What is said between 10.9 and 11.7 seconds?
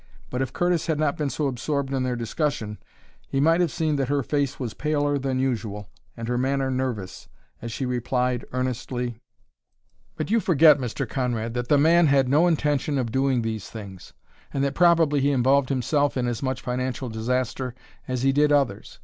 Conrad, that